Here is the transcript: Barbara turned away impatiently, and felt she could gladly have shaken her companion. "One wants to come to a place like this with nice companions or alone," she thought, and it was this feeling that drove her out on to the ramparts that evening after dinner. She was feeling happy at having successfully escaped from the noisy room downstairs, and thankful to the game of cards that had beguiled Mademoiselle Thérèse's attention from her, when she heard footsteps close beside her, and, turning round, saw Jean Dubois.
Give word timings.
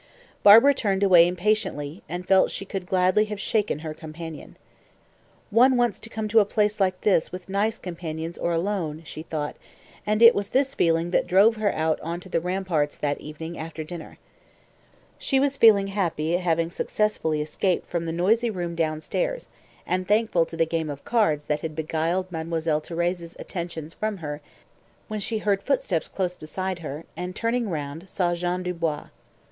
Barbara 0.41 0.73
turned 0.73 1.03
away 1.03 1.27
impatiently, 1.27 2.01
and 2.09 2.27
felt 2.27 2.49
she 2.49 2.65
could 2.65 2.87
gladly 2.87 3.25
have 3.25 3.39
shaken 3.39 3.77
her 3.85 3.93
companion. 3.93 4.57
"One 5.51 5.77
wants 5.77 5.99
to 5.99 6.09
come 6.09 6.27
to 6.29 6.39
a 6.39 6.43
place 6.43 6.79
like 6.79 7.01
this 7.01 7.31
with 7.31 7.47
nice 7.47 7.77
companions 7.77 8.35
or 8.35 8.51
alone," 8.51 9.03
she 9.05 9.21
thought, 9.21 9.55
and 10.03 10.23
it 10.23 10.33
was 10.33 10.49
this 10.49 10.73
feeling 10.73 11.11
that 11.11 11.27
drove 11.27 11.57
her 11.57 11.71
out 11.75 11.99
on 12.01 12.19
to 12.21 12.29
the 12.29 12.39
ramparts 12.39 12.97
that 12.97 13.21
evening 13.21 13.59
after 13.59 13.83
dinner. 13.83 14.17
She 15.19 15.39
was 15.39 15.55
feeling 15.55 15.85
happy 15.85 16.33
at 16.33 16.41
having 16.41 16.71
successfully 16.71 17.39
escaped 17.39 17.87
from 17.87 18.07
the 18.07 18.11
noisy 18.11 18.49
room 18.49 18.73
downstairs, 18.73 19.49
and 19.85 20.07
thankful 20.07 20.47
to 20.47 20.57
the 20.57 20.65
game 20.65 20.89
of 20.89 21.05
cards 21.05 21.45
that 21.45 21.61
had 21.61 21.75
beguiled 21.75 22.31
Mademoiselle 22.31 22.81
Thérèse's 22.81 23.35
attention 23.37 23.87
from 23.91 24.17
her, 24.17 24.41
when 25.07 25.19
she 25.19 25.37
heard 25.37 25.61
footsteps 25.61 26.07
close 26.07 26.35
beside 26.35 26.79
her, 26.79 27.03
and, 27.15 27.35
turning 27.35 27.69
round, 27.69 28.09
saw 28.09 28.33
Jean 28.33 28.63
Dubois. 28.63 29.09